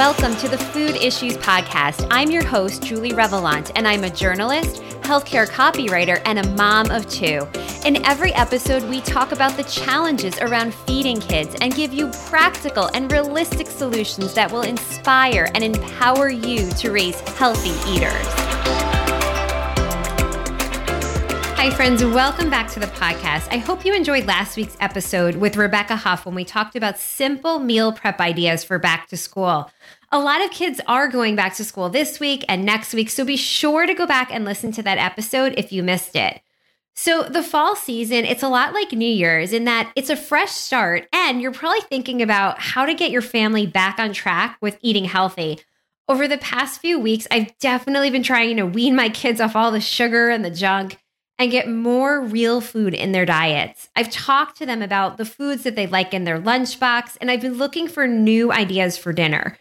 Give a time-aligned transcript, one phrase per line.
[0.00, 2.08] Welcome to the Food Issues Podcast.
[2.10, 7.06] I'm your host, Julie Revelant, and I'm a journalist, healthcare copywriter, and a mom of
[7.06, 7.46] two.
[7.84, 12.88] In every episode, we talk about the challenges around feeding kids and give you practical
[12.94, 18.99] and realistic solutions that will inspire and empower you to raise healthy eaters.
[21.60, 22.02] Hi, friends.
[22.02, 23.46] Welcome back to the podcast.
[23.52, 27.58] I hope you enjoyed last week's episode with Rebecca Huff when we talked about simple
[27.58, 29.70] meal prep ideas for back to school.
[30.10, 33.26] A lot of kids are going back to school this week and next week, so
[33.26, 36.40] be sure to go back and listen to that episode if you missed it.
[36.94, 40.52] So, the fall season, it's a lot like New Year's in that it's a fresh
[40.52, 44.78] start, and you're probably thinking about how to get your family back on track with
[44.80, 45.60] eating healthy.
[46.08, 49.70] Over the past few weeks, I've definitely been trying to wean my kids off all
[49.70, 50.96] the sugar and the junk
[51.40, 53.88] and get more real food in their diets.
[53.96, 57.40] I've talked to them about the foods that they like in their lunchbox, and I've
[57.40, 59.56] been looking for new ideas for dinner.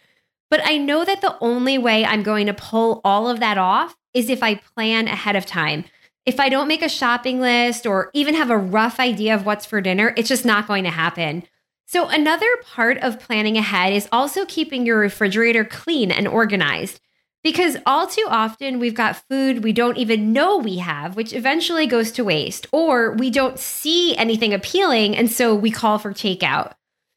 [0.51, 3.95] But I know that the only way I'm going to pull all of that off
[4.13, 5.85] is if I plan ahead of time.
[6.25, 9.65] If I don't make a shopping list or even have a rough idea of what's
[9.65, 11.43] for dinner, it's just not going to happen.
[11.87, 16.99] So, another part of planning ahead is also keeping your refrigerator clean and organized.
[17.43, 21.87] Because all too often we've got food we don't even know we have, which eventually
[21.87, 26.73] goes to waste, or we don't see anything appealing, and so we call for takeout.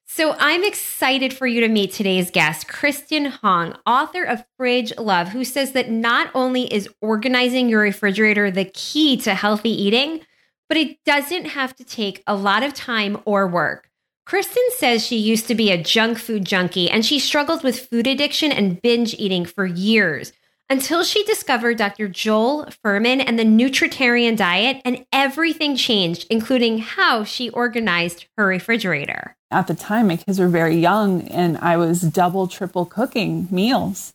[0.07, 5.29] So I'm excited for you to meet today's guest, Kristen Hong, author of Fridge Love,
[5.29, 10.21] who says that not only is organizing your refrigerator the key to healthy eating,
[10.69, 13.89] but it doesn't have to take a lot of time or work.
[14.25, 18.07] Kristen says she used to be a junk food junkie and she struggled with food
[18.07, 20.33] addiction and binge eating for years
[20.73, 22.09] until she discovered Dr.
[22.09, 29.37] Joel Fuhrman and the Nutritarian diet, and everything changed, including how she organized her refrigerator.
[29.51, 34.15] At the time, my kids were very young, and I was double, triple cooking meals.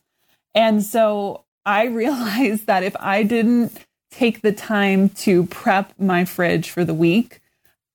[0.52, 3.78] And so I realized that if I didn't
[4.10, 7.40] take the time to prep my fridge for the week,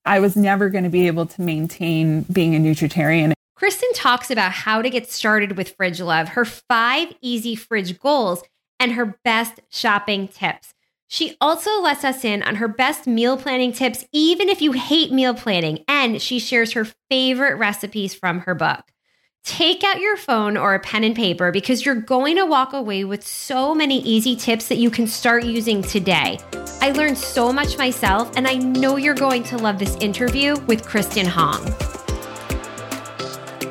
[0.06, 3.34] I was never going to be able to maintain being a nutritarian.
[3.56, 8.44] Kristen talks about how to get started with Fridge Love, her five easy fridge goals,
[8.80, 10.74] and her best shopping tips.
[11.08, 15.12] She also lets us in on her best meal planning tips, even if you hate
[15.12, 18.93] meal planning, and she shares her favorite recipes from her book.
[19.44, 23.04] Take out your phone or a pen and paper because you're going to walk away
[23.04, 26.40] with so many easy tips that you can start using today.
[26.80, 30.86] I learned so much myself, and I know you're going to love this interview with
[30.86, 31.62] Kristen Hong.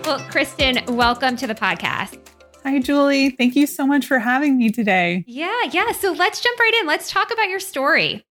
[0.05, 2.19] Well, Kristen, welcome to the podcast.
[2.65, 3.31] Hi, Julie.
[3.31, 5.25] Thank you so much for having me today.
[5.27, 5.93] Yeah, yeah.
[5.93, 6.87] So let's jump right in.
[6.87, 8.27] Let's talk about your story.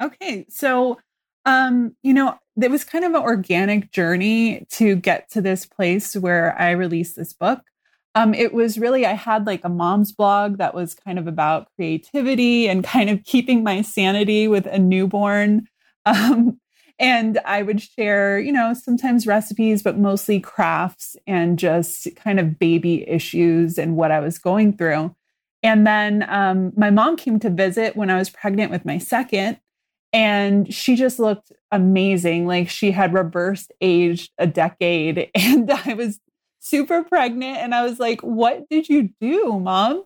[0.00, 0.46] Okay.
[0.48, 0.98] So,
[1.44, 6.14] um, you know, it was kind of an organic journey to get to this place
[6.14, 7.60] where I released this book.
[8.14, 11.68] Um, it was really, I had like a mom's blog that was kind of about
[11.76, 15.66] creativity and kind of keeping my sanity with a newborn.
[16.06, 16.58] Um,
[16.98, 22.58] and I would share, you know, sometimes recipes, but mostly crafts and just kind of
[22.58, 25.14] baby issues and what I was going through.
[25.62, 29.58] And then um, my mom came to visit when I was pregnant with my second
[30.12, 32.46] and she just looked amazing.
[32.46, 36.18] Like she had reversed aged a decade and i was
[36.62, 40.04] super pregnant and i was like what did you do mom?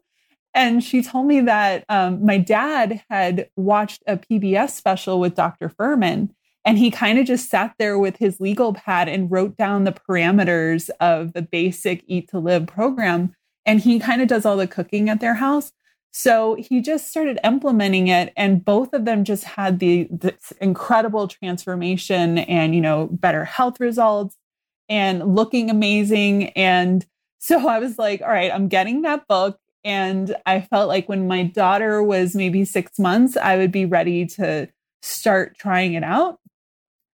[0.56, 5.68] And she told me that um, my dad had watched a pbs special with dr
[5.70, 6.30] Fuhrman
[6.64, 9.92] and he kind of just sat there with his legal pad and wrote down the
[9.92, 13.34] parameters of the basic eat to live program
[13.66, 15.72] and he kind of does all the cooking at their house
[16.16, 21.26] so he just started implementing it, and both of them just had the this incredible
[21.26, 24.36] transformation and you know better health results
[24.88, 26.50] and looking amazing.
[26.50, 27.04] And
[27.38, 29.58] so I was like, all right, I'm getting that book.
[29.82, 34.24] And I felt like when my daughter was maybe six months, I would be ready
[34.26, 34.68] to
[35.02, 36.38] start trying it out.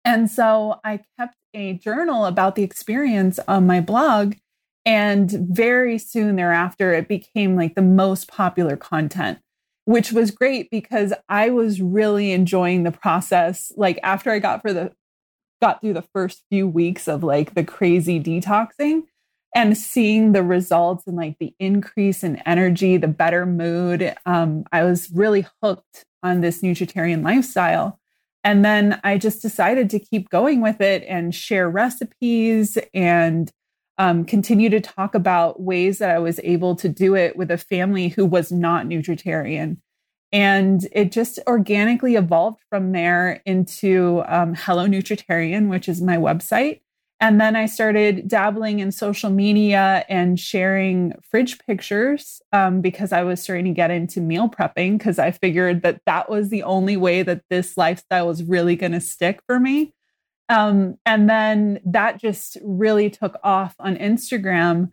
[0.04, 4.36] And so I kept a journal about the experience on my blog.
[4.86, 9.40] And very soon thereafter, it became like the most popular content,
[9.86, 13.72] which was great because I was really enjoying the process.
[13.76, 14.92] Like after I got for the
[15.62, 19.04] got through the first few weeks of like the crazy detoxing
[19.56, 24.84] and seeing the results and like the increase in energy, the better mood, um, I
[24.84, 28.00] was really hooked on this nutritarian lifestyle.
[28.44, 33.52] And then I just decided to keep going with it and share recipes and
[34.00, 37.58] um, continue to talk about ways that I was able to do it with a
[37.58, 39.78] family who was not nutritarian.
[40.32, 46.80] And it just organically evolved from there into um, Hello Nutritarian, which is my website.
[47.22, 53.24] And then I started dabbling in social media and sharing fridge pictures um, because I
[53.24, 56.96] was starting to get into meal prepping because I figured that that was the only
[56.96, 59.94] way that this lifestyle was really going to stick for me.
[60.50, 64.90] Um, and then that just really took off on Instagram.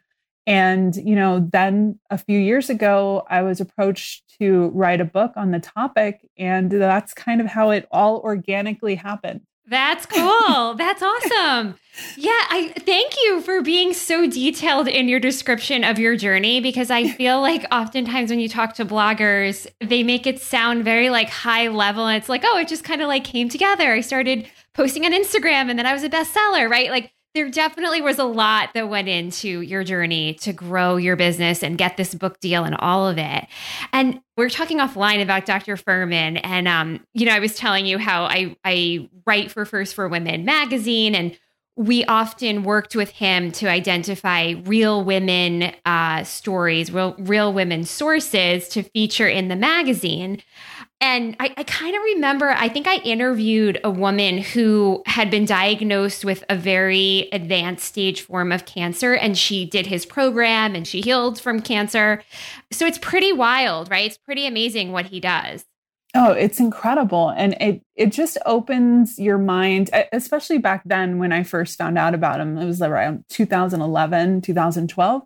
[0.47, 5.33] And, you know, then a few years ago, I was approached to write a book
[5.35, 6.29] on the topic.
[6.39, 9.41] And that's kind of how it all organically happened.
[9.69, 10.75] That's cool.
[10.79, 11.75] That's awesome.
[12.17, 16.91] Yeah, I thank you for being so detailed in your description of your journey because
[16.91, 21.31] I feel like oftentimes when you talk to bloggers, they make it sound very like
[21.31, 23.93] high level and it's like, "Oh, it just kind of like came together.
[23.93, 26.91] I started posting on Instagram and then I was a bestseller," right?
[26.91, 31.63] Like there definitely was a lot that went into your journey to grow your business
[31.63, 33.47] and get this book deal and all of it.
[33.93, 35.77] And we're talking offline about Dr.
[35.77, 39.95] Fuhrman, and um, you know, I was telling you how I I write for First
[39.95, 41.39] for Women magazine, and
[41.77, 48.67] we often worked with him to identify real women uh, stories, real real women sources
[48.69, 50.43] to feature in the magazine.
[51.01, 55.45] And I, I kind of remember, I think I interviewed a woman who had been
[55.45, 60.89] diagnosed with a very advanced stage form of cancer, and she did his program and
[60.89, 62.23] she healed from cancer.
[62.73, 64.07] So it's pretty wild, right?
[64.07, 65.67] It's pretty amazing what he does.
[66.15, 67.29] Oh, it's incredible.
[67.29, 72.15] And it it just opens your mind, especially back then when I first found out
[72.15, 72.57] about him.
[72.57, 75.23] It was around 2011, 2012.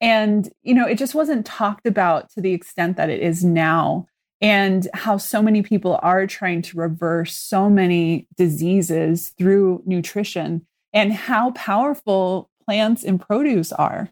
[0.00, 4.06] And, you know, it just wasn't talked about to the extent that it is now
[4.44, 11.14] and how so many people are trying to reverse so many diseases through nutrition and
[11.14, 14.10] how powerful plants and produce are.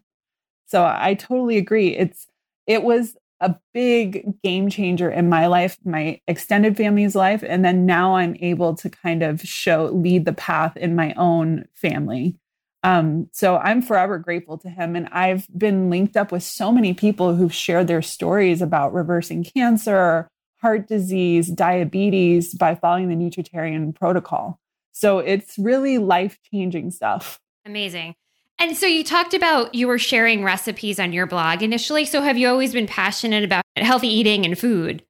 [0.65, 1.95] So I totally agree.
[1.95, 2.25] It's
[2.65, 7.85] it was a big game changer in my life, my extended family's life, and then
[7.85, 12.37] now I'm able to kind of show lead the path in my own family.
[12.83, 14.95] Um, so I'm forever grateful to him.
[14.95, 19.43] And I've been linked up with so many people who've shared their stories about reversing
[19.43, 20.27] cancer,
[20.61, 24.59] heart disease, diabetes by following the Nutritarian protocol.
[24.91, 27.39] So it's really life changing stuff.
[27.65, 28.15] Amazing.
[28.59, 32.05] And so you talked about you were sharing recipes on your blog initially.
[32.05, 35.03] So have you always been passionate about healthy eating and food?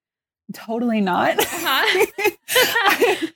[0.53, 1.39] Totally not.
[1.39, 2.05] Uh-huh.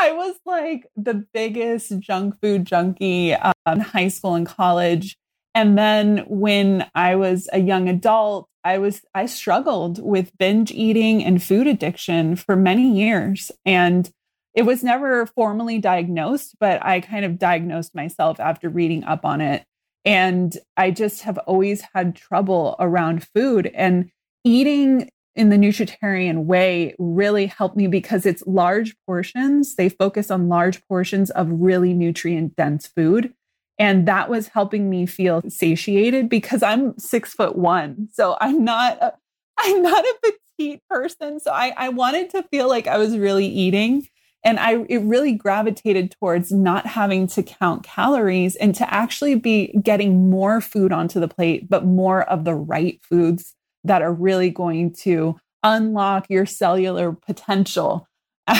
[0.00, 5.18] I was like the biggest junk food junkie um, in high school and college.
[5.54, 11.22] And then when I was a young adult, I was I struggled with binge eating
[11.22, 13.50] and food addiction for many years.
[13.66, 14.10] And
[14.54, 19.42] it was never formally diagnosed, but I kind of diagnosed myself after reading up on
[19.42, 19.64] it.
[20.06, 24.10] And I just have always had trouble around food and
[24.44, 29.76] eating in the nutritarian way really helped me because it's large portions.
[29.76, 33.32] They focus on large portions of really nutrient dense food.
[33.78, 38.08] And that was helping me feel satiated because I'm six foot one.
[38.12, 39.14] So I'm not, a,
[39.58, 41.40] I'm not a petite person.
[41.40, 44.06] So I, I wanted to feel like I was really eating.
[44.42, 49.68] And I, it really gravitated towards not having to count calories and to actually be
[49.82, 53.54] getting more food onto the plate, but more of the right foods
[53.84, 58.06] that are really going to unlock your cellular potential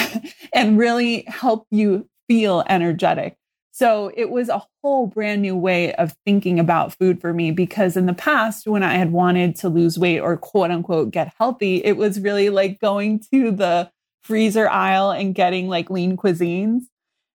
[0.55, 3.37] and really help you feel energetic.
[3.73, 7.97] So it was a whole brand new way of thinking about food for me because
[7.97, 11.77] in the past, when I had wanted to lose weight or quote unquote get healthy,
[11.85, 13.91] it was really like going to the
[14.23, 16.83] freezer aisle and getting like lean cuisines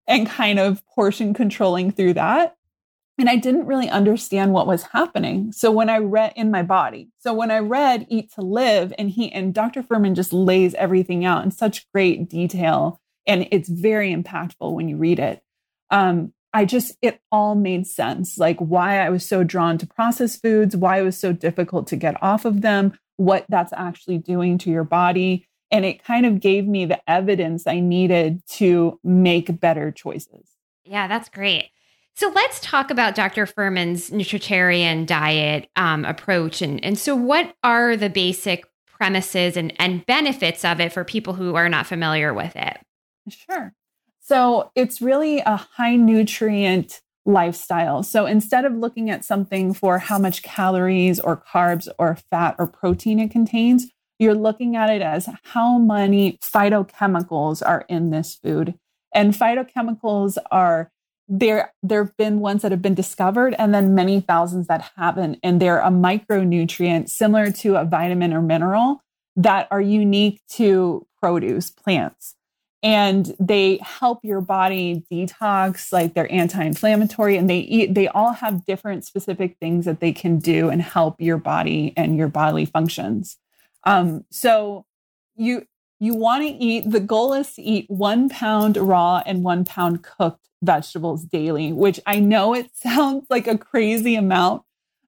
[0.09, 2.57] and kind of portion controlling through that
[3.19, 5.53] and I didn't really understand what was happening.
[5.53, 9.11] So when I read in my body, so when I read Eat to Live, and
[9.11, 9.83] he and Dr.
[9.83, 14.97] Fuhrman just lays everything out in such great detail, and it's very impactful when you
[14.97, 15.43] read it.
[15.91, 20.43] Um, I just it all made sense, like why I was so drawn to processed
[20.43, 24.59] foods, why it was so difficult to get off of them, what that's actually doing
[24.59, 25.47] to your body.
[25.71, 30.47] And it kind of gave me the evidence I needed to make better choices.
[30.85, 31.71] Yeah, that's great.
[32.15, 33.47] So let's talk about Dr.
[33.47, 36.61] Fuhrman's nutritarian diet um, approach.
[36.61, 41.35] And, and so, what are the basic premises and, and benefits of it for people
[41.35, 42.79] who are not familiar with it?
[43.29, 43.73] Sure.
[44.21, 48.03] So, it's really a high nutrient lifestyle.
[48.03, 52.67] So, instead of looking at something for how much calories or carbs or fat or
[52.67, 53.87] protein it contains,
[54.19, 58.75] you're looking at it as how many phytochemicals are in this food.
[59.15, 60.93] And phytochemicals are
[61.35, 65.39] there there have been ones that have been discovered and then many thousands that haven't.
[65.43, 69.01] And they're a micronutrient similar to a vitamin or mineral
[69.37, 72.35] that are unique to produce plants.
[72.83, 78.67] And they help your body detox like they're anti-inflammatory and they eat they all have
[78.67, 83.39] different specific things that they can do and help your body and your bodily functions.
[83.85, 84.85] Um, so
[85.35, 85.67] you
[85.99, 90.03] you want to eat the goal is to eat one pound raw and one pound
[90.03, 94.63] cooked vegetables daily which i know it sounds like a crazy amount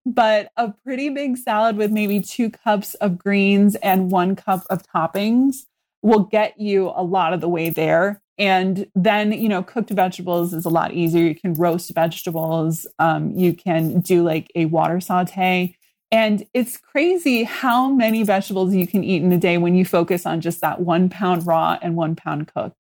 [0.07, 4.83] but a pretty big salad with maybe two cups of greens and one cup of
[4.83, 5.65] toppings
[6.03, 8.21] will get you a lot of the way there.
[8.37, 11.23] And then, you know, cooked vegetables is a lot easier.
[11.23, 12.87] You can roast vegetables.
[12.99, 15.77] Um, you can do like a water saute.
[16.11, 20.27] And it's crazy how many vegetables you can eat in a day when you focus
[20.27, 22.77] on just that one pound raw and one pound cooked.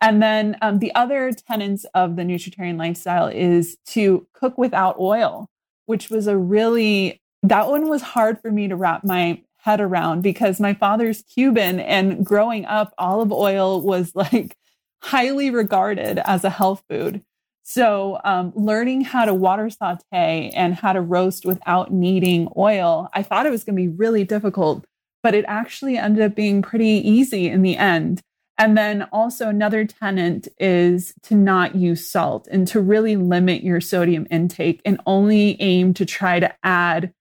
[0.00, 5.48] And then um, the other tenets of the nutritarian lifestyle is to cook without oil,
[5.86, 10.22] which was a really, that one was hard for me to wrap my head around
[10.22, 14.56] because my father's Cuban and growing up, olive oil was like
[15.02, 17.22] highly regarded as a health food.
[17.64, 23.22] So, um, learning how to water saute and how to roast without needing oil, I
[23.22, 24.86] thought it was going to be really difficult,
[25.22, 28.22] but it actually ended up being pretty easy in the end.
[28.58, 33.80] And then also, another tenant is to not use salt and to really limit your
[33.80, 37.12] sodium intake and only aim to try to add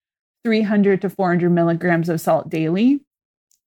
[0.44, 3.02] 300 to 400 milligrams of salt daily.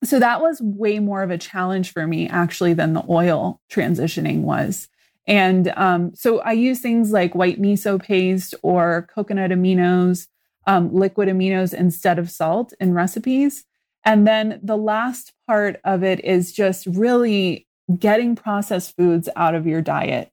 [0.03, 4.41] So that was way more of a challenge for me actually than the oil transitioning
[4.41, 4.89] was.
[5.27, 10.27] And um, so I use things like white miso paste or coconut aminos,
[10.67, 13.65] um, liquid aminos instead of salt in recipes.
[14.05, 17.67] And then the last part of it is just really
[17.99, 20.31] getting processed foods out of your diet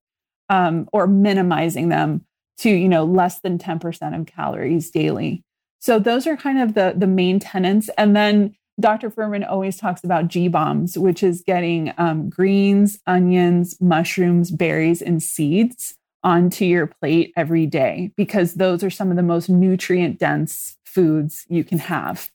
[0.49, 2.25] um, or minimizing them
[2.59, 5.43] to you know less than 10% of calories daily
[5.79, 7.89] so those are kind of the the main tenants.
[7.97, 9.09] And then Dr.
[9.09, 15.21] Fuhrman always talks about G bombs, which is getting um, greens, onions, mushrooms, berries, and
[15.21, 20.77] seeds onto your plate every day because those are some of the most nutrient dense
[20.85, 22.29] foods you can have.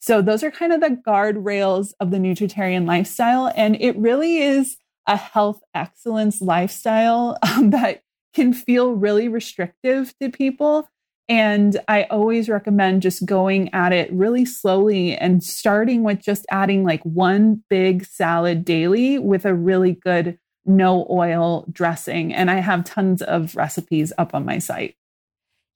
[0.00, 4.76] So those are kind of the guardrails of the nutritarian lifestyle, and it really is
[5.06, 8.02] a health excellence lifestyle um, that
[8.34, 10.88] can feel really restrictive to people
[11.28, 16.84] and I always recommend just going at it really slowly and starting with just adding
[16.84, 22.32] like one big salad daily with a really good no oil dressing.
[22.32, 24.94] And I have tons of recipes up on my site.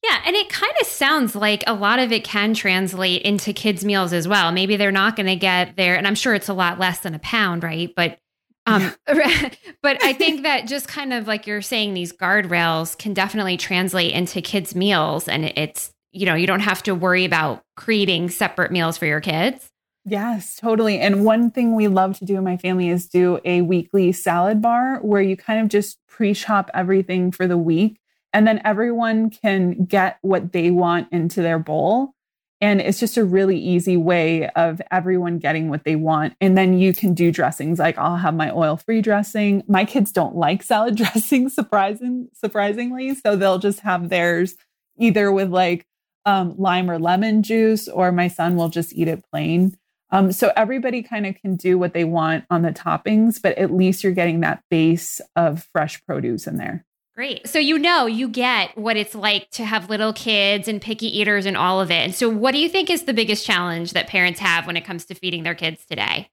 [0.03, 3.85] Yeah, and it kind of sounds like a lot of it can translate into kids'
[3.85, 4.51] meals as well.
[4.51, 7.15] Maybe they're not going to get there, and I'm sure it's a lot less than
[7.15, 7.93] a pound, right?
[7.95, 8.19] But
[8.67, 13.57] um, but I think that just kind of like you're saying, these guardrails can definitely
[13.57, 15.29] translate into kids' meals.
[15.29, 19.21] And it's, you know, you don't have to worry about creating separate meals for your
[19.21, 19.69] kids.
[20.05, 20.99] Yes, totally.
[20.99, 24.61] And one thing we love to do in my family is do a weekly salad
[24.61, 27.99] bar where you kind of just pre chop everything for the week.
[28.33, 32.15] And then everyone can get what they want into their bowl.
[32.61, 36.35] And it's just a really easy way of everyone getting what they want.
[36.41, 39.65] And then you can do dressings like I'll have my oil free dressing.
[39.67, 43.17] My kids don't like salad dressing, surprising, surprisingly.
[43.17, 44.55] So they'll just have theirs
[44.97, 45.87] either with like
[46.25, 49.77] um, lime or lemon juice, or my son will just eat it plain.
[50.11, 53.73] Um, so everybody kind of can do what they want on the toppings, but at
[53.73, 56.85] least you're getting that base of fresh produce in there.
[57.15, 57.47] Great.
[57.47, 61.45] So you know, you get what it's like to have little kids and picky eaters
[61.45, 62.03] and all of it.
[62.05, 64.85] And so what do you think is the biggest challenge that parents have when it
[64.85, 66.31] comes to feeding their kids today?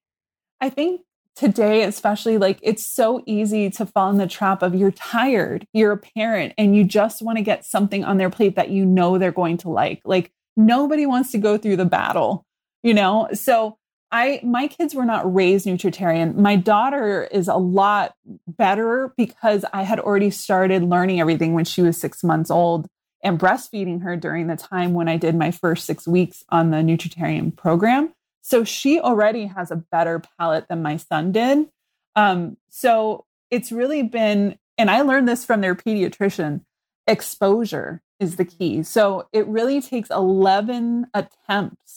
[0.62, 1.02] I think
[1.36, 5.92] today especially like it's so easy to fall in the trap of you're tired, you're
[5.92, 9.18] a parent and you just want to get something on their plate that you know
[9.18, 10.02] they're going to like.
[10.06, 12.46] Like nobody wants to go through the battle,
[12.84, 13.28] you know?
[13.34, 13.79] So
[14.12, 16.36] I my kids were not raised nutritarian.
[16.36, 18.16] My daughter is a lot
[18.48, 22.88] better because I had already started learning everything when she was 6 months old
[23.24, 26.78] and breastfeeding her during the time when I did my first 6 weeks on the
[26.78, 28.14] nutritarian program.
[28.42, 31.68] So she already has a better palate than my son did.
[32.16, 36.62] Um, so it's really been and I learned this from their pediatrician,
[37.06, 38.82] exposure is the key.
[38.84, 41.89] So it really takes 11 attempts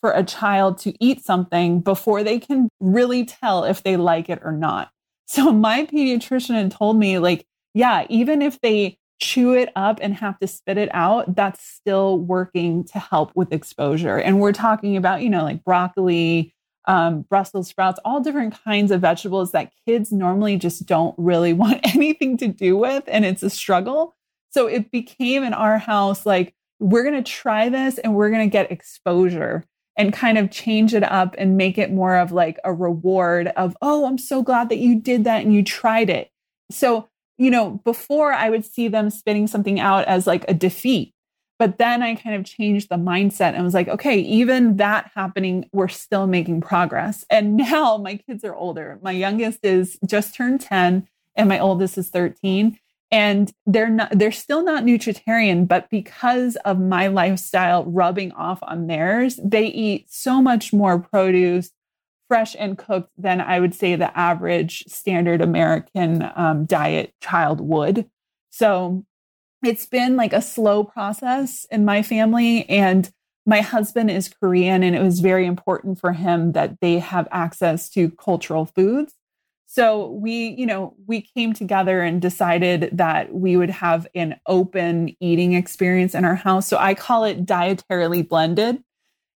[0.00, 4.40] for a child to eat something before they can really tell if they like it
[4.44, 4.90] or not.
[5.26, 10.14] So my pediatrician had told me, like, yeah, even if they chew it up and
[10.14, 14.16] have to spit it out, that's still working to help with exposure.
[14.16, 16.54] And we're talking about, you know, like broccoli,
[16.86, 21.80] um, Brussels sprouts, all different kinds of vegetables that kids normally just don't really want
[21.94, 23.04] anything to do with.
[23.06, 24.16] And it's a struggle.
[24.50, 28.48] So it became in our house like, we're going to try this and we're going
[28.48, 29.64] to get exposure.
[29.98, 33.76] And kind of change it up and make it more of like a reward of,
[33.82, 36.30] oh, I'm so glad that you did that and you tried it.
[36.70, 41.12] So, you know, before I would see them spitting something out as like a defeat.
[41.58, 45.68] But then I kind of changed the mindset and was like, okay, even that happening,
[45.72, 47.24] we're still making progress.
[47.28, 49.00] And now my kids are older.
[49.02, 52.78] My youngest is just turned 10 and my oldest is 13
[53.10, 58.86] and they're not they're still not nutritarian but because of my lifestyle rubbing off on
[58.86, 61.70] theirs they eat so much more produce
[62.28, 68.08] fresh and cooked than i would say the average standard american um, diet child would.
[68.50, 69.04] So
[69.64, 73.10] it's been like a slow process in my family and
[73.46, 77.88] my husband is korean and it was very important for him that they have access
[77.90, 79.14] to cultural foods
[79.70, 85.14] so we, you know, we came together and decided that we would have an open
[85.20, 86.66] eating experience in our house.
[86.66, 88.82] So I call it dietarily blended.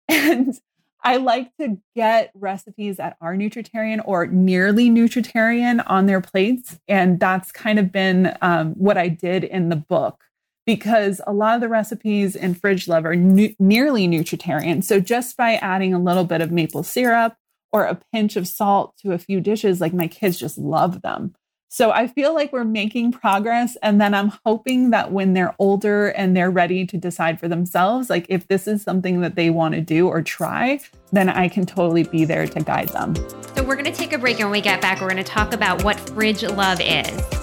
[0.09, 0.59] And
[1.03, 6.79] I like to get recipes that are nutritarian or nearly nutritarian on their plates.
[6.89, 10.25] And that's kind of been um, what I did in the book
[10.67, 14.85] because a lot of the recipes in Fridge Love are nu- nearly nutritarian.
[14.85, 17.35] So just by adding a little bit of maple syrup,
[17.73, 21.35] or a pinch of salt to a few dishes, like my kids just love them.
[21.73, 23.77] So I feel like we're making progress.
[23.81, 28.11] And then I'm hoping that when they're older and they're ready to decide for themselves,
[28.11, 30.81] like if this is something that they want to do or try,
[31.13, 33.15] then I can totally be there to guide them.
[33.55, 35.31] So we're going to take a break and when we get back, we're going to
[35.31, 37.40] talk about what fridge love is.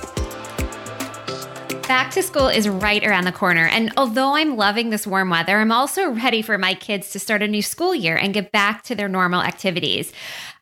[1.88, 3.66] Back to school is right around the corner.
[3.66, 7.42] And although I'm loving this warm weather, I'm also ready for my kids to start
[7.42, 10.12] a new school year and get back to their normal activities.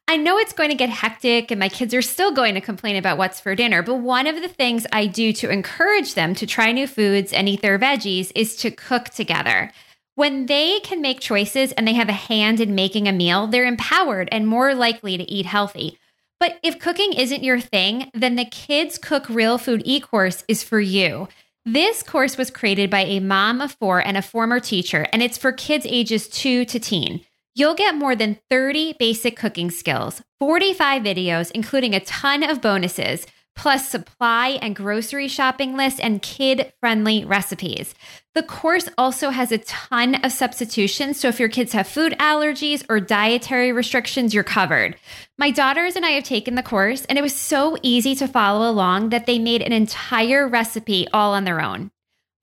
[0.08, 2.96] I know it's going to get hectic and my kids are still going to complain
[2.96, 6.46] about what's for dinner, but one of the things I do to encourage them to
[6.46, 9.72] try new foods and eat their veggies is to cook together.
[10.14, 13.66] When they can make choices and they have a hand in making a meal, they're
[13.66, 15.98] empowered and more likely to eat healthy.
[16.40, 20.64] But if cooking isn't your thing, then the Kids Cook Real Food e course is
[20.64, 21.28] for you.
[21.66, 25.38] This course was created by a mom of four and a former teacher, and it's
[25.38, 27.22] for kids ages two to teen.
[27.56, 33.26] You'll get more than 30 basic cooking skills, 45 videos, including a ton of bonuses,
[33.56, 37.96] plus supply and grocery shopping lists and kid friendly recipes.
[38.34, 41.20] The course also has a ton of substitutions.
[41.20, 44.98] So if your kids have food allergies or dietary restrictions, you're covered.
[45.38, 48.70] My daughters and I have taken the course, and it was so easy to follow
[48.70, 51.92] along that they made an entire recipe all on their own.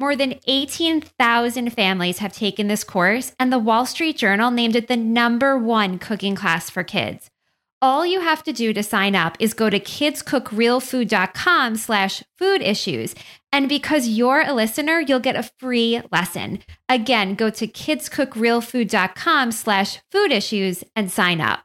[0.00, 4.88] More than 18,000 families have taken this course, and the Wall Street Journal named it
[4.88, 7.30] the number one cooking class for kids.
[7.82, 13.16] All you have to do to sign up is go to kidscookrealfood.com slash food issues.
[13.50, 16.60] And because you're a listener, you'll get a free lesson.
[16.88, 21.64] Again, go to kidscookrealfood.com slash food issues and sign up.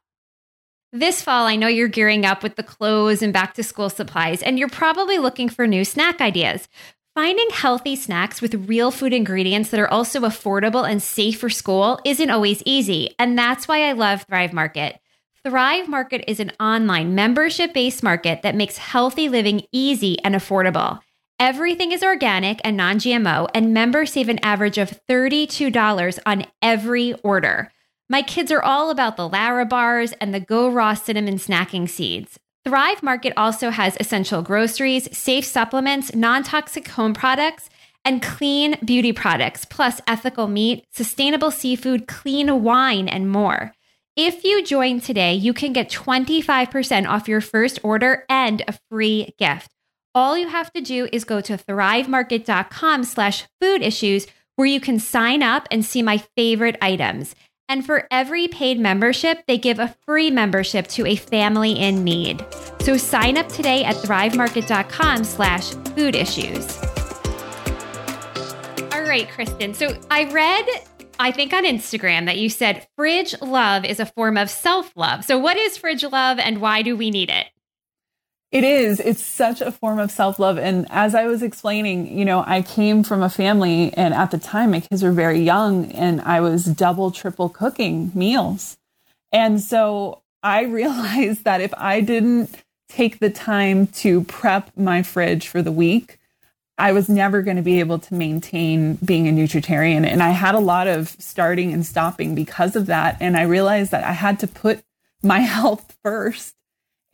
[0.92, 4.42] This fall, I know you're gearing up with the clothes and back to school supplies,
[4.42, 6.68] and you're probably looking for new snack ideas.
[7.14, 12.00] Finding healthy snacks with real food ingredients that are also affordable and safe for school
[12.06, 15.00] isn't always easy, and that's why I love Thrive Market.
[15.48, 21.00] Thrive Market is an online membership based market that makes healthy living easy and affordable.
[21.40, 27.14] Everything is organic and non GMO, and members save an average of $32 on every
[27.24, 27.72] order.
[28.10, 32.38] My kids are all about the Lara bars and the Go Raw cinnamon snacking seeds.
[32.66, 37.70] Thrive Market also has essential groceries, safe supplements, non toxic home products,
[38.04, 43.72] and clean beauty products, plus ethical meat, sustainable seafood, clean wine, and more.
[44.20, 49.36] If you join today, you can get 25% off your first order and a free
[49.38, 49.70] gift.
[50.16, 54.26] All you have to do is go to thrivemarket.com slash food issues
[54.56, 57.36] where you can sign up and see my favorite items.
[57.70, 62.44] And for every paid membership, they give a free membership to a family in need.
[62.80, 66.76] So sign up today at thrivemarket.com slash food issues.
[68.94, 69.76] All right, Kristen.
[69.76, 70.66] So I read
[71.20, 75.26] I think on Instagram that you said fridge love is a form of self love.
[75.26, 77.48] So, what is fridge love and why do we need it?
[78.52, 79.02] It is.
[79.02, 80.58] It's such a form of self love.
[80.58, 84.38] And as I was explaining, you know, I came from a family, and at the
[84.38, 88.78] time, my kids were very young, and I was double, triple cooking meals.
[89.32, 95.48] And so I realized that if I didn't take the time to prep my fridge
[95.48, 96.18] for the week,
[96.78, 100.06] I was never going to be able to maintain being a nutritarian.
[100.06, 103.18] And I had a lot of starting and stopping because of that.
[103.20, 104.84] And I realized that I had to put
[105.24, 106.54] my health first.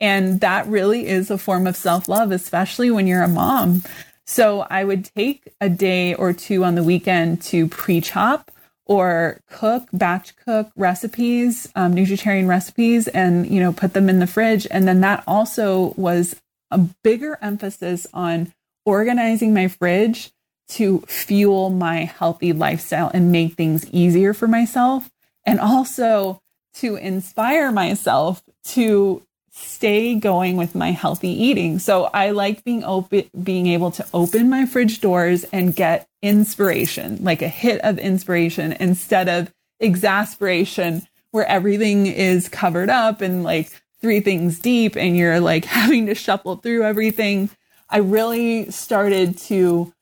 [0.00, 3.82] And that really is a form of self love, especially when you're a mom.
[4.26, 8.50] So I would take a day or two on the weekend to pre chop
[8.86, 14.26] or cook batch cook recipes um, nutritarian recipes and you know put them in the
[14.26, 16.36] fridge and then that also was
[16.70, 18.52] a bigger emphasis on
[18.84, 20.32] organizing my fridge
[20.66, 25.10] to fuel my healthy lifestyle and make things easier for myself
[25.44, 26.40] and also
[26.74, 31.78] to inspire myself to stay going with my healthy eating.
[31.78, 37.18] So I like being open being able to open my fridge doors and get inspiration,
[37.22, 43.70] like a hit of inspiration instead of exasperation where everything is covered up and like
[44.00, 47.48] three things deep and you're like having to shuffle through everything.
[47.94, 49.94] I really started to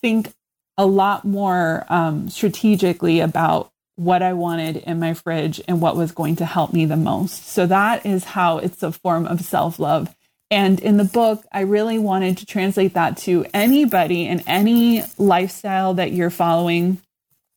[0.00, 0.32] think
[0.78, 6.10] a lot more um, strategically about what I wanted in my fridge and what was
[6.10, 7.48] going to help me the most.
[7.48, 10.16] So that is how it's a form of self love.
[10.50, 15.92] And in the book, I really wanted to translate that to anybody in any lifestyle
[15.94, 17.02] that you're following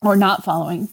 [0.02, 0.90] or not following,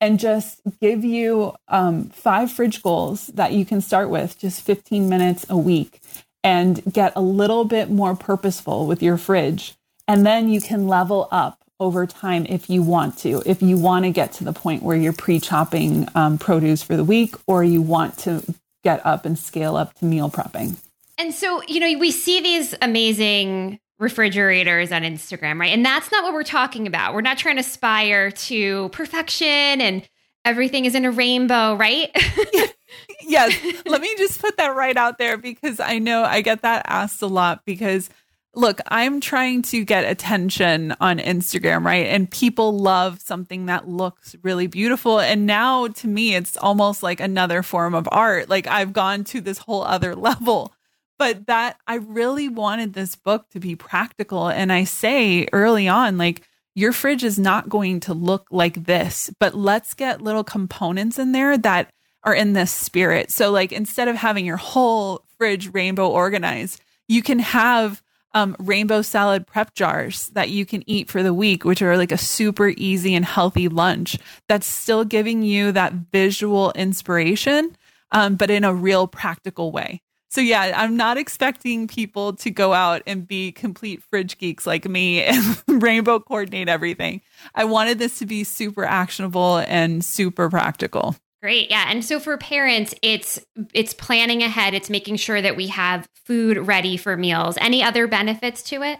[0.00, 5.08] and just give you um, five fridge goals that you can start with, just 15
[5.08, 6.00] minutes a week,
[6.46, 9.74] and get a little bit more purposeful with your fridge.
[10.06, 14.04] And then you can level up over time if you want to, if you want
[14.04, 17.64] to get to the point where you're pre chopping um, produce for the week or
[17.64, 18.54] you want to
[18.84, 20.76] get up and scale up to meal prepping.
[21.18, 25.72] And so, you know, we see these amazing refrigerators on Instagram, right?
[25.72, 27.12] And that's not what we're talking about.
[27.12, 30.08] We're not trying to aspire to perfection and
[30.44, 32.16] everything is in a rainbow, right?
[33.20, 33.54] yes.
[33.86, 37.22] Let me just put that right out there because I know I get that asked
[37.22, 38.10] a lot because
[38.54, 42.06] look, I'm trying to get attention on Instagram, right?
[42.06, 45.20] And people love something that looks really beautiful.
[45.20, 48.48] And now to me, it's almost like another form of art.
[48.48, 50.72] Like I've gone to this whole other level.
[51.18, 54.48] But that I really wanted this book to be practical.
[54.48, 56.42] And I say early on, like,
[56.74, 61.32] your fridge is not going to look like this, but let's get little components in
[61.32, 61.88] there that
[62.26, 63.30] are in this spirit.
[63.30, 68.02] So, like, instead of having your whole fridge rainbow organized, you can have
[68.34, 72.12] um, rainbow salad prep jars that you can eat for the week, which are like
[72.12, 77.74] a super easy and healthy lunch that's still giving you that visual inspiration,
[78.10, 80.02] um, but in a real practical way.
[80.28, 84.86] So, yeah, I'm not expecting people to go out and be complete fridge geeks like
[84.86, 87.22] me and rainbow coordinate everything.
[87.54, 91.14] I wanted this to be super actionable and super practical.
[91.42, 91.70] Great.
[91.70, 91.86] Yeah.
[91.88, 93.38] And so for parents, it's
[93.74, 97.56] it's planning ahead, it's making sure that we have food ready for meals.
[97.60, 98.98] Any other benefits to it?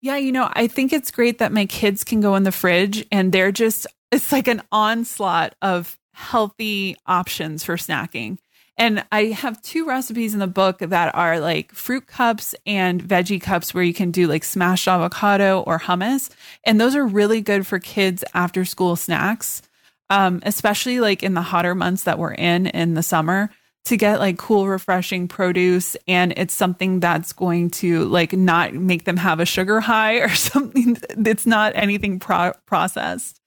[0.00, 3.04] Yeah, you know, I think it's great that my kids can go in the fridge
[3.10, 8.38] and they're just it's like an onslaught of healthy options for snacking.
[8.76, 13.40] And I have two recipes in the book that are like fruit cups and veggie
[13.40, 16.30] cups where you can do like smashed avocado or hummus.
[16.64, 19.62] And those are really good for kids after school snacks
[20.10, 23.50] um, especially like in the hotter months that we're in in the summer
[23.84, 25.96] to get like cool refreshing produce.
[26.06, 30.28] And it's something that's going to like not make them have a sugar high or
[30.34, 30.98] something.
[31.16, 33.40] That's not anything pro- processed.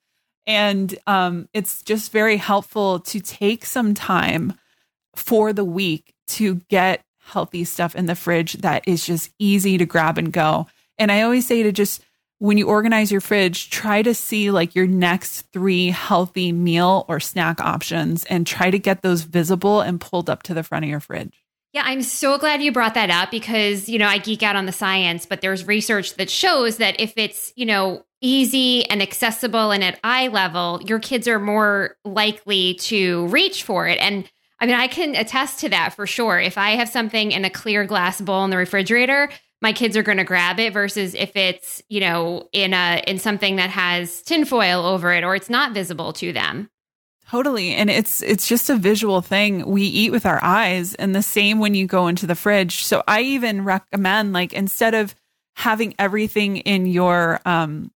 [0.46, 4.54] And um, it's just very helpful to take some time
[5.14, 9.86] for the week to get healthy stuff in the fridge that is just easy to
[9.86, 10.66] grab and go.
[10.98, 12.02] And i always say to just
[12.42, 17.20] when you organize your fridge, try to see like your next three healthy meal or
[17.20, 20.90] snack options and try to get those visible and pulled up to the front of
[20.90, 21.44] your fridge.
[21.72, 24.66] Yeah, I'm so glad you brought that up because, you know, I geek out on
[24.66, 29.70] the science, but there's research that shows that if it's, you know, easy and accessible
[29.70, 34.00] and at eye level, your kids are more likely to reach for it.
[34.00, 34.28] And
[34.58, 36.40] I mean, I can attest to that for sure.
[36.40, 39.30] If I have something in a clear glass bowl in the refrigerator,
[39.62, 43.18] my kids are going to grab it versus if it's you know in a in
[43.18, 46.68] something that has tinfoil over it or it's not visible to them.
[47.30, 47.72] Totally.
[47.72, 49.64] And it's it's just a visual thing.
[49.64, 52.84] We eat with our eyes and the same when you go into the fridge.
[52.84, 55.14] So i even recommend like instead of
[55.54, 57.90] having everything in your um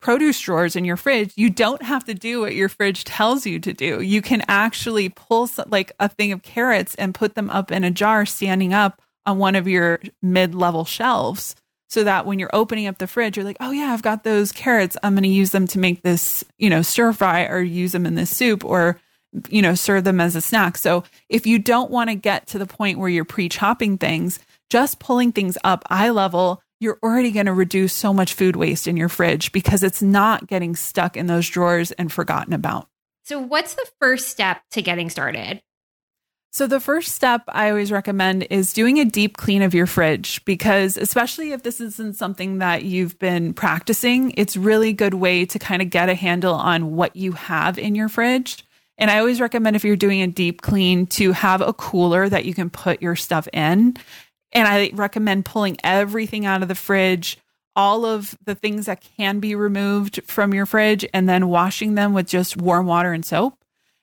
[0.00, 3.60] produce drawers in your fridge, you don't have to do what your fridge tells you
[3.60, 4.00] to do.
[4.00, 7.84] You can actually pull some, like a thing of carrots and put them up in
[7.84, 11.54] a jar standing up on one of your mid level shelves
[11.88, 14.52] so that when you're opening up the fridge, you're like, oh, yeah, I've got those
[14.52, 14.96] carrots.
[15.02, 18.06] I'm going to use them to make this, you know, stir fry or use them
[18.06, 19.00] in this soup or,
[19.48, 20.78] you know, serve them as a snack.
[20.78, 24.38] So if you don't want to get to the point where you're pre chopping things,
[24.70, 28.86] just pulling things up eye level, you're already going to reduce so much food waste
[28.86, 32.88] in your fridge because it's not getting stuck in those drawers and forgotten about.
[33.24, 35.60] So, what's the first step to getting started?
[36.52, 40.44] So, the first step I always recommend is doing a deep clean of your fridge
[40.44, 45.58] because, especially if this isn't something that you've been practicing, it's really good way to
[45.60, 48.64] kind of get a handle on what you have in your fridge.
[48.98, 52.44] And I always recommend if you're doing a deep clean to have a cooler that
[52.44, 53.96] you can put your stuff in.
[54.50, 57.38] And I recommend pulling everything out of the fridge,
[57.76, 62.12] all of the things that can be removed from your fridge, and then washing them
[62.12, 63.54] with just warm water and soap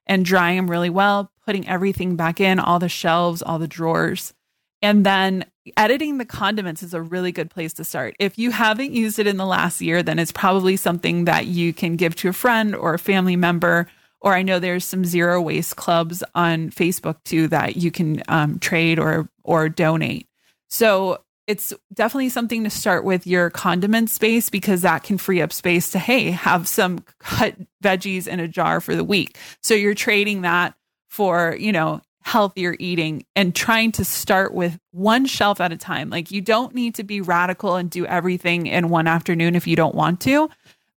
[0.05, 4.33] and drying them really well, putting everything back in, all the shelves, all the drawers.
[4.81, 5.45] And then
[5.77, 8.15] editing the condiments is a really good place to start.
[8.19, 11.71] If you haven't used it in the last year, then it's probably something that you
[11.71, 13.87] can give to a friend or a family member.
[14.19, 18.59] Or I know there's some zero waste clubs on Facebook too that you can um,
[18.59, 20.27] trade or or donate.
[20.67, 25.53] So it's definitely something to start with your condiment space because that can free up
[25.53, 29.37] space to, hey, have some cut veggies in a jar for the week.
[29.63, 30.75] So you're trading that
[31.07, 36.09] for, you know, healthier eating and trying to start with one shelf at a time.
[36.09, 39.77] Like you don't need to be radical and do everything in one afternoon if you
[39.77, 40.49] don't want to,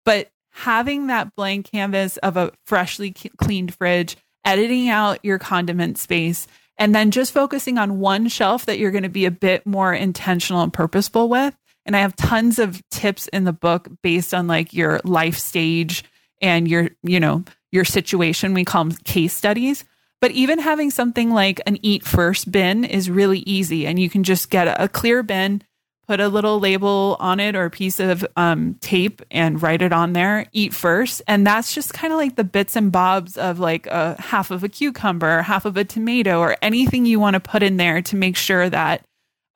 [0.06, 6.48] but having that blank canvas of a freshly cleaned fridge, editing out your condiment space
[6.80, 9.94] and then just focusing on one shelf that you're going to be a bit more
[9.94, 11.56] intentional and purposeful with.
[11.86, 16.04] And I have tons of tips in the book based on like your life stage
[16.42, 18.54] and your, you know, your situation.
[18.54, 19.84] We call them case studies.
[20.22, 23.88] But even having something like an eat first bin is really easy.
[23.88, 25.64] And you can just get a clear bin,
[26.10, 29.94] put a little label on it or a piece of um, tape and write it
[29.94, 33.60] on there eat first and that's just kind of like the bits and bobs of
[33.60, 37.40] like a half of a cucumber half of a tomato or anything you want to
[37.40, 39.06] put in there to make sure that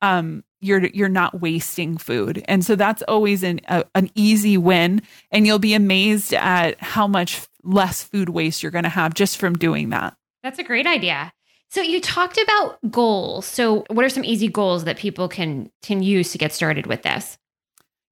[0.00, 5.02] um, you're you're not wasting food and so that's always an a, an easy win
[5.32, 9.38] and you'll be amazed at how much less food waste you're going to have just
[9.38, 11.32] from doing that that's a great idea
[11.74, 13.46] so you talked about goals.
[13.46, 17.02] So what are some easy goals that people can can use to get started with
[17.02, 17.36] this?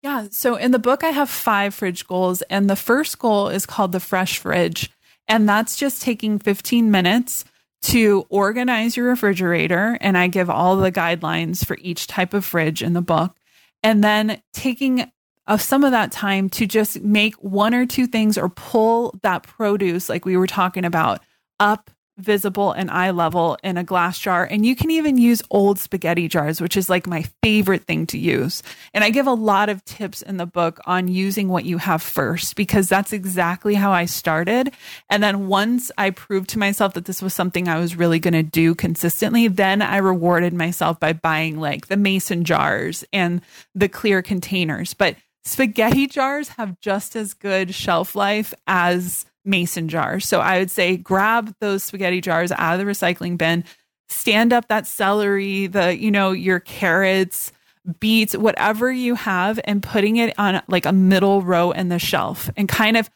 [0.02, 3.64] Yeah, so in the book I have 5 fridge goals and the first goal is
[3.64, 4.90] called the fresh fridge
[5.28, 7.44] and that's just taking 15 minutes
[7.82, 12.82] to organize your refrigerator and I give all the guidelines for each type of fridge
[12.82, 13.36] in the book
[13.84, 15.08] and then taking
[15.46, 19.44] of some of that time to just make one or two things or pull that
[19.44, 21.20] produce like we were talking about
[21.60, 21.92] up
[22.22, 24.44] visible and eye level in a glass jar.
[24.44, 28.18] And you can even use old spaghetti jars, which is like my favorite thing to
[28.18, 28.62] use.
[28.94, 32.02] And I give a lot of tips in the book on using what you have
[32.02, 34.72] first, because that's exactly how I started.
[35.10, 38.34] And then once I proved to myself that this was something I was really going
[38.34, 43.42] to do consistently, then I rewarded myself by buying like the mason jars and
[43.74, 44.94] the clear containers.
[44.94, 50.26] But spaghetti jars have just as good shelf life as mason jars.
[50.26, 53.64] So I would say grab those spaghetti jars out of the recycling bin,
[54.08, 57.52] stand up that celery, the, you know, your carrots,
[57.98, 62.50] beets, whatever you have, and putting it on like a middle row in the shelf
[62.56, 63.10] and kind of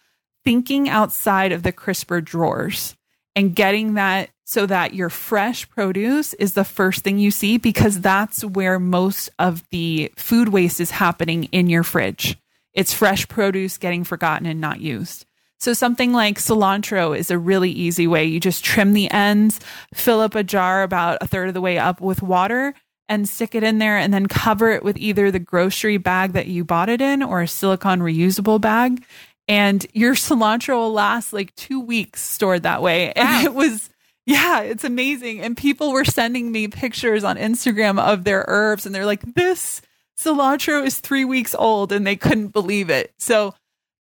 [0.45, 2.97] thinking outside of the crisper drawers
[3.35, 8.01] and getting that so that your fresh produce is the first thing you see because
[8.01, 12.39] that's where most of the food waste is happening in your fridge.
[12.73, 15.26] It's fresh produce getting forgotten and not used.
[15.59, 18.25] So something like cilantro is a really easy way.
[18.25, 19.61] You just trim the ends,
[19.95, 22.75] fill up a jar about a third of the way up with water
[23.09, 26.47] and stick it in there and then cover it with either the grocery bag that
[26.47, 29.05] you bought it in or a silicone reusable bag.
[29.49, 33.13] And your cilantro will last like two weeks stored that way.
[33.13, 33.43] And wow.
[33.43, 33.91] it was,
[34.27, 35.41] yeah, it's amazing.
[35.41, 39.81] And people were sending me pictures on Instagram of their herbs and they're like, this
[40.19, 43.13] cilantro is three weeks old and they couldn't believe it.
[43.19, 43.55] So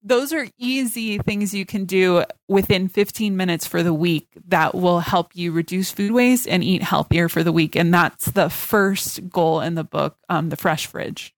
[0.06, 5.00] those are easy things you can do within 15 minutes for the week that will
[5.00, 7.74] help you reduce food waste and eat healthier for the week.
[7.74, 11.34] And that's the first goal in the book, um, the fresh fridge.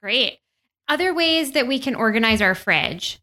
[0.00, 0.38] Great.
[0.88, 3.18] Other ways that we can organize our fridge.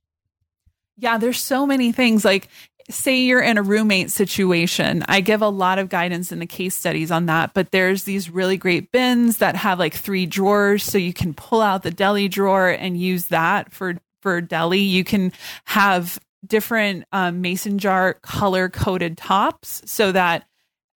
[0.97, 2.25] Yeah, there's so many things.
[2.25, 2.49] Like,
[2.89, 5.05] say you're in a roommate situation.
[5.07, 8.29] I give a lot of guidance in the case studies on that, but there's these
[8.29, 10.83] really great bins that have like three drawers.
[10.83, 15.03] So you can pull out the deli drawer and use that for for deli, you
[15.03, 15.31] can
[15.65, 20.45] have different um, mason jar color coded tops so that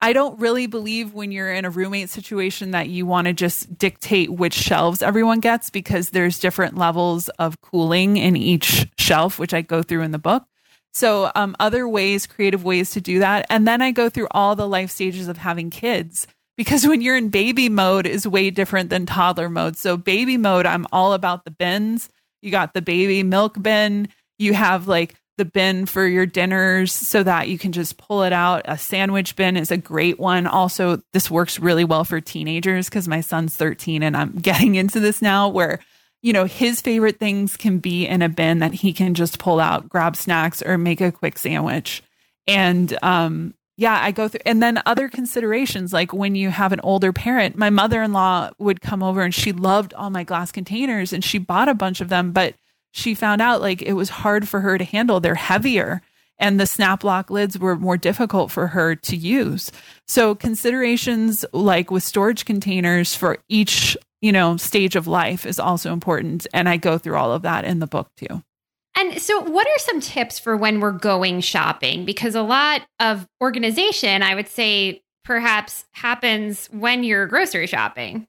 [0.01, 3.77] I don't really believe when you're in a roommate situation that you want to just
[3.77, 9.53] dictate which shelves everyone gets because there's different levels of cooling in each shelf, which
[9.53, 10.43] I go through in the book.
[10.93, 13.45] So, um, other ways, creative ways to do that.
[13.49, 17.17] And then I go through all the life stages of having kids because when you're
[17.17, 19.77] in baby mode is way different than toddler mode.
[19.77, 22.09] So, baby mode, I'm all about the bins
[22.41, 24.09] you got the baby milk bin.
[24.37, 28.33] You have like the bin for your dinners so that you can just pull it
[28.33, 28.63] out.
[28.65, 30.47] A sandwich bin is a great one.
[30.47, 34.99] Also, this works really well for teenagers because my son's 13 and I'm getting into
[34.99, 35.79] this now where,
[36.23, 39.59] you know, his favorite things can be in a bin that he can just pull
[39.59, 42.01] out, grab snacks, or make a quick sandwich.
[42.47, 46.79] And um, yeah, I go through, and then other considerations like when you have an
[46.81, 50.51] older parent, my mother in law would come over and she loved all my glass
[50.51, 52.55] containers and she bought a bunch of them, but
[52.91, 55.19] she found out like it was hard for her to handle.
[55.19, 56.01] They're heavier
[56.39, 59.71] and the snap lock lids were more difficult for her to use.
[60.07, 65.93] So considerations like with storage containers for each, you know, stage of life is also
[65.93, 66.47] important.
[66.53, 68.41] And I go through all of that in the book too.
[68.97, 72.03] And so, what are some tips for when we're going shopping?
[72.03, 78.27] Because a lot of organization, I would say, perhaps happens when you're grocery shopping.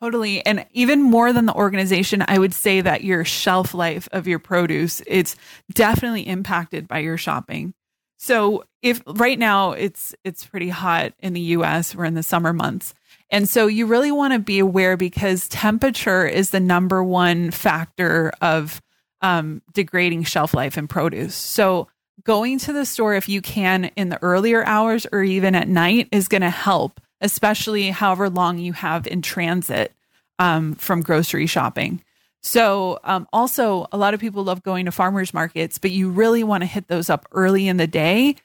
[0.00, 0.44] Totally.
[0.44, 4.38] And even more than the organization, I would say that your shelf life of your
[4.38, 5.36] produce, it's
[5.72, 7.72] definitely impacted by your shopping.
[8.18, 12.52] So if right now it's it's pretty hot in the US, we're in the summer
[12.52, 12.92] months.
[13.30, 18.32] And so you really want to be aware because temperature is the number one factor
[18.42, 18.82] of
[19.24, 21.34] um, degrading shelf life in produce.
[21.34, 21.88] So
[22.24, 26.08] going to the store if you can in the earlier hours or even at night
[26.12, 29.94] is going to help, especially however long you have in transit
[30.38, 32.04] um, from grocery shopping.
[32.42, 36.44] So, um, also, a lot of people love going to farmers markets, but you really
[36.44, 38.36] want to hit those up early in the day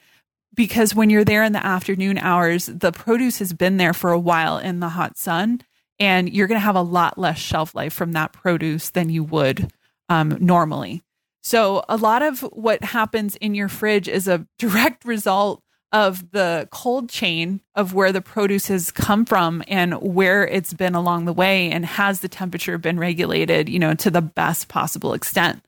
[0.54, 4.20] because when you're there in the afternoon hours, the produce has been there for a
[4.20, 5.60] while in the hot sun,
[6.00, 9.26] and you're going to have a lot less shelf life from that produce than you
[9.26, 9.70] would
[10.10, 11.02] um, normally.
[11.42, 16.68] So, a lot of what happens in your fridge is a direct result of the
[16.72, 21.34] cold chain of where the produce has come from and where it's been along the
[21.34, 25.64] way and has the temperature been regulated you know to the best possible extent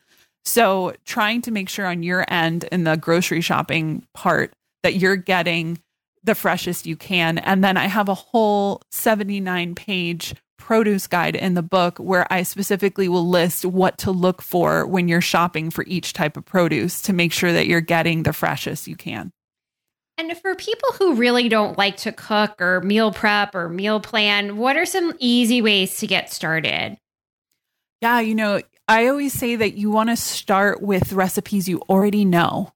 [0.45, 5.15] so trying to make sure on your end in the grocery shopping part that you're
[5.15, 5.79] getting
[6.23, 10.35] the freshest you can and then i have a whole 79 page
[10.71, 15.09] produce guide in the book where I specifically will list what to look for when
[15.09, 18.87] you're shopping for each type of produce to make sure that you're getting the freshest
[18.87, 19.33] you can.
[20.17, 24.55] And for people who really don't like to cook or meal prep or meal plan,
[24.55, 26.95] what are some easy ways to get started?
[28.01, 32.23] Yeah, you know, I always say that you want to start with recipes you already
[32.23, 32.71] know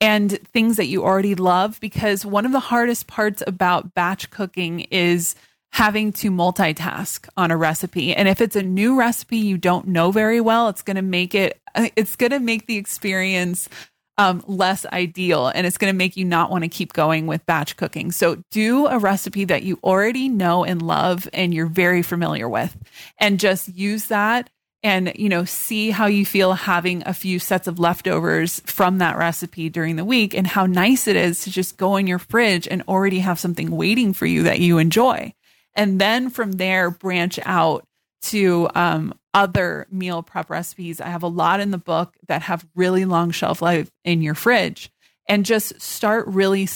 [0.00, 4.82] and things that you already love because one of the hardest parts about batch cooking
[4.92, 5.34] is
[5.74, 8.14] having to multitask on a recipe.
[8.14, 11.34] And if it's a new recipe you don't know very well, it's going to make
[11.34, 11.60] it,
[11.96, 13.68] it's going to make the experience
[14.16, 17.44] um, less ideal and it's going to make you not want to keep going with
[17.44, 18.12] batch cooking.
[18.12, 22.76] So do a recipe that you already know and love and you're very familiar with
[23.18, 24.50] and just use that
[24.84, 29.16] and you know see how you feel having a few sets of leftovers from that
[29.16, 32.68] recipe during the week and how nice it is to just go in your fridge
[32.68, 35.34] and already have something waiting for you that you enjoy
[35.76, 37.84] and then from there branch out
[38.22, 41.00] to um, other meal prep recipes.
[41.00, 44.34] I have a lot in the book that have really long shelf life in your
[44.34, 44.90] fridge,
[45.28, 46.68] and just start really,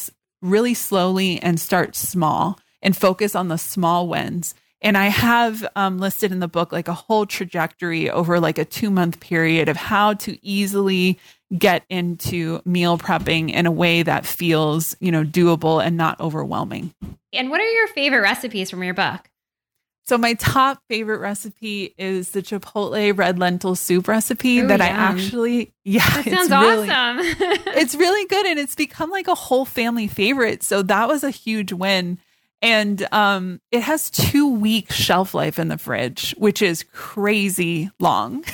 [0.42, 4.54] really slowly and start small and focus on the small wins.
[4.80, 8.64] And I have um, listed in the book like a whole trajectory over like a
[8.64, 11.18] two month period of how to easily
[11.56, 16.94] get into meal prepping in a way that feels, you know, doable and not overwhelming.
[17.32, 19.28] And what are your favorite recipes from your book?
[20.08, 24.88] So my top favorite recipe is the chipotle red lentil soup recipe Ooh, that yum.
[24.88, 27.18] I actually yeah, that sounds really, awesome.
[27.76, 30.62] it's really good and it's become like a whole family favorite.
[30.62, 32.18] So that was a huge win.
[32.60, 38.44] And um, it has two week shelf life in the fridge, which is crazy long.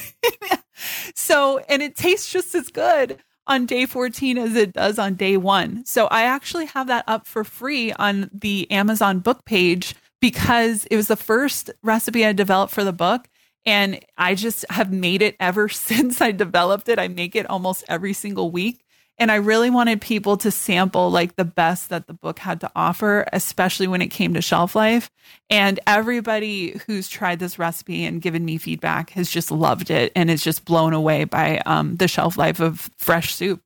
[1.15, 5.37] so, and it tastes just as good on day 14 as it does on day
[5.37, 5.85] one.
[5.85, 10.97] So I actually have that up for free on the Amazon book page because it
[10.97, 13.29] was the first recipe I developed for the book.
[13.67, 16.99] And I just have made it ever since I developed it.
[16.99, 18.84] I make it almost every single week.
[19.19, 22.71] And I really wanted people to sample like the best that the book had to
[22.75, 25.09] offer, especially when it came to shelf life.
[25.49, 30.31] And everybody who's tried this recipe and given me feedback has just loved it and
[30.31, 33.61] is just blown away by um, the shelf life of fresh soup.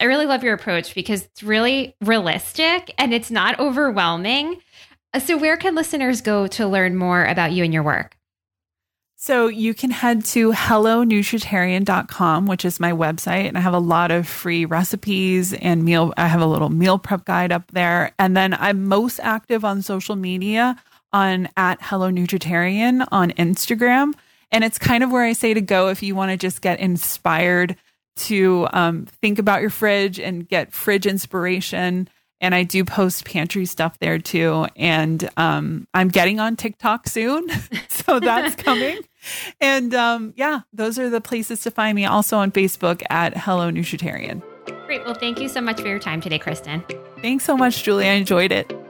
[0.00, 4.60] I really love your approach because it's really realistic and it's not overwhelming.
[5.18, 8.16] So, where can listeners go to learn more about you and your work?
[9.24, 14.10] So you can head to hellonutritarian.com, which is my website, and I have a lot
[14.10, 16.12] of free recipes and meal.
[16.16, 18.10] I have a little meal prep guide up there.
[18.18, 20.74] And then I'm most active on social media
[21.12, 24.14] on at Hello Nutritarian on Instagram.
[24.50, 26.80] And it's kind of where I say to go if you want to just get
[26.80, 27.76] inspired
[28.16, 32.08] to um, think about your fridge and get fridge inspiration.
[32.40, 34.66] And I do post pantry stuff there too.
[34.74, 37.46] And um, I'm getting on TikTok soon.
[37.88, 38.98] so that's coming.
[39.60, 42.04] And um, yeah, those are the places to find me.
[42.04, 44.42] Also on Facebook at Hello Nutritarian.
[44.86, 45.04] Great.
[45.04, 46.84] Well, thank you so much for your time today, Kristen.
[47.20, 48.08] Thanks so much, Julie.
[48.08, 48.81] I enjoyed it.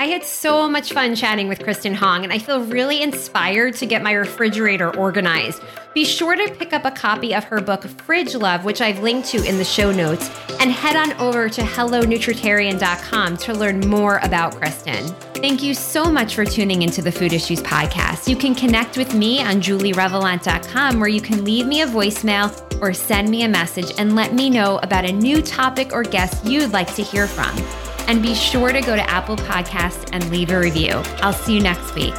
[0.00, 3.84] I had so much fun chatting with Kristen Hong, and I feel really inspired to
[3.84, 5.60] get my refrigerator organized.
[5.92, 9.28] Be sure to pick up a copy of her book, Fridge Love, which I've linked
[9.28, 14.56] to in the show notes, and head on over to hellonutritarian.com to learn more about
[14.56, 15.06] Kristen.
[15.34, 18.26] Thank you so much for tuning into the Food Issues Podcast.
[18.26, 22.94] You can connect with me on julierevelant.com, where you can leave me a voicemail or
[22.94, 26.72] send me a message and let me know about a new topic or guest you'd
[26.72, 27.89] like to hear from.
[28.10, 31.00] And be sure to go to Apple Podcasts and leave a review.
[31.22, 32.12] I'll see you next week.